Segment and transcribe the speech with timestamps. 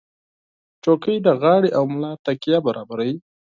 [0.83, 3.15] چوکۍ د غاړې او ملا تکیه برابروي.